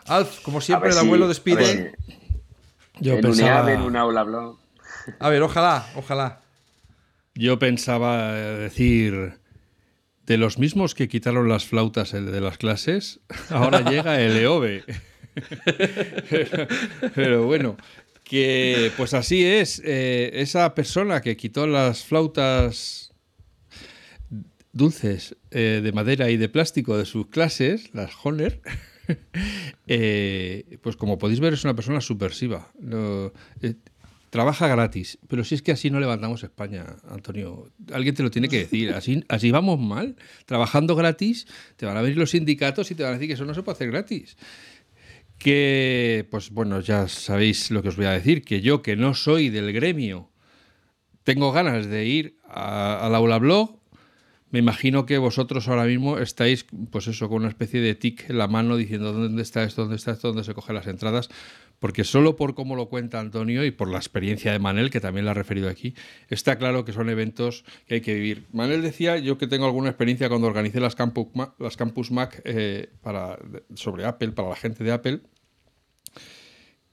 [0.07, 1.95] Alf, como siempre, el abuelo despide.
[2.99, 3.71] yo pensaba...
[3.71, 4.59] en un aula blog.
[5.19, 6.41] A ver, ojalá, ojalá.
[7.35, 9.39] Yo pensaba decir
[10.25, 14.83] de los mismos que quitaron las flautas de las clases, ahora llega el EOBE.
[17.15, 17.77] pero, bueno,
[18.23, 19.81] que pues así es.
[19.83, 23.13] Eh, esa persona que quitó las flautas
[24.71, 28.59] dulces eh, de madera y de plástico de sus clases, las Honor,
[29.87, 32.71] eh, pues como podéis ver es una persona subversiva
[34.33, 35.19] trabaja gratis.
[35.27, 37.71] Pero si es que así no levantamos España, Antonio.
[37.93, 38.91] Alguien te lo tiene que decir.
[38.91, 40.15] Así, así vamos mal.
[40.47, 41.45] Trabajando gratis,
[41.75, 43.62] te van a venir los sindicatos y te van a decir que eso no se
[43.62, 44.35] puede hacer gratis.
[45.37, 49.13] Que, pues bueno, ya sabéis lo que os voy a decir, que yo, que no
[49.13, 50.31] soy del gremio,
[51.23, 53.83] tengo ganas de ir al aula blog.
[54.54, 58.37] Me imagino que vosotros ahora mismo estáis, pues eso, con una especie de tic en
[58.37, 61.29] la mano diciendo dónde está esto, dónde está esto, dónde se cogen las entradas
[61.83, 65.25] porque solo por cómo lo cuenta Antonio y por la experiencia de Manel, que también
[65.25, 65.95] la ha referido aquí,
[66.29, 68.45] está claro que son eventos que hay que vivir.
[68.54, 72.41] Manel decía, yo que tengo alguna experiencia cuando organicé las Campus Mac, las Campus Mac
[72.45, 73.37] eh, para,
[73.73, 75.19] sobre Apple, para la gente de Apple,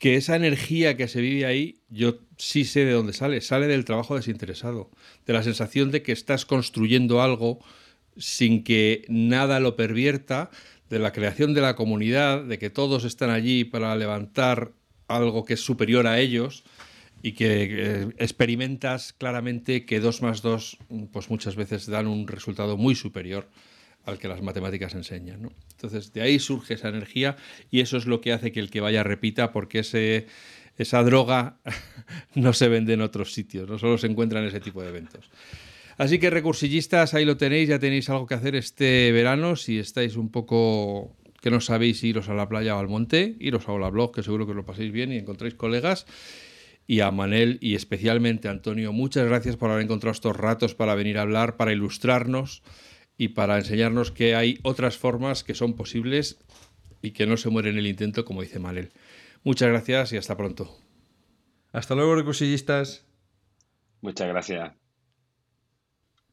[0.00, 3.84] que esa energía que se vive ahí, yo sí sé de dónde sale, sale del
[3.84, 4.90] trabajo desinteresado,
[5.26, 7.60] de la sensación de que estás construyendo algo
[8.16, 10.50] sin que nada lo pervierta,
[10.88, 14.72] de la creación de la comunidad, de que todos están allí para levantar
[15.06, 16.64] algo que es superior a ellos
[17.22, 20.78] y que eh, experimentas claramente que 2 más 2
[21.12, 23.50] pues muchas veces dan un resultado muy superior
[24.04, 25.50] al que las matemáticas enseñan.
[25.72, 27.36] Entonces, de ahí surge esa energía
[27.70, 30.26] y eso es lo que hace que el que vaya repita, porque ese,
[30.76, 31.58] esa droga
[32.34, 35.30] no se vende en otros sitios, no solo se encuentra en ese tipo de eventos.
[35.98, 39.54] Así que recursillistas, ahí lo tenéis, ya tenéis algo que hacer este verano.
[39.54, 43.68] Si estáis un poco que no sabéis iros a la playa o al monte, iros
[43.68, 46.06] a la blog, que seguro que os lo paséis bien y encontráis colegas.
[46.86, 50.94] Y a Manel y especialmente a Antonio, muchas gracias por haber encontrado estos ratos para
[50.94, 52.62] venir a hablar, para ilustrarnos
[53.20, 56.42] y para enseñarnos que hay otras formas que son posibles
[57.02, 58.94] y que no se muere en el intento, como dice Manel.
[59.44, 60.74] Muchas gracias y hasta pronto.
[61.70, 63.06] Hasta luego, recursillistas.
[64.00, 64.72] Muchas gracias.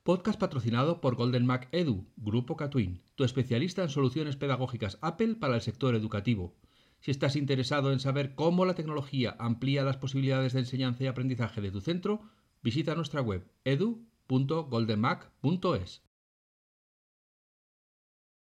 [0.03, 5.55] Podcast patrocinado por Golden Mac Edu, Grupo Catwin, tu especialista en soluciones pedagógicas Apple para
[5.55, 6.55] el sector educativo.
[7.01, 11.59] Si estás interesado en saber cómo la tecnología amplía las posibilidades de enseñanza y aprendizaje
[11.59, 12.21] de tu centro,
[12.63, 16.06] visita nuestra web edu.goldenmac.es.